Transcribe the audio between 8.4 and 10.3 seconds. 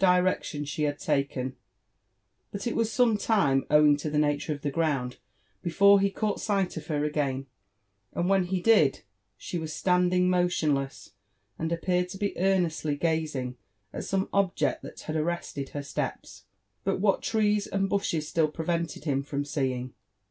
he did, she Wjas stand ing